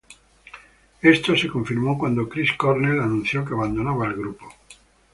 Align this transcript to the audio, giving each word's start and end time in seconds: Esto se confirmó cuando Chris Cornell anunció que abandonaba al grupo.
Esto 1.03 1.37
se 1.37 1.47
confirmó 1.47 1.95
cuando 1.95 2.27
Chris 2.27 2.53
Cornell 2.53 3.01
anunció 3.01 3.45
que 3.45 3.53
abandonaba 3.53 4.07
al 4.07 4.15
grupo. 4.15 4.49